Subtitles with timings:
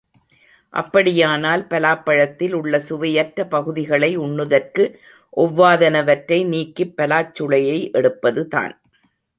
[0.73, 4.85] அப்படியானால், பலாப்பழத்தில் உள்ள சுவையற்ற பகுதிகளை உண்ணுதற்கு
[5.37, 8.73] ஒவ்வாதனவற்றை நீக்கிப் பலாச் சுளையை எடுப்பதுதான்.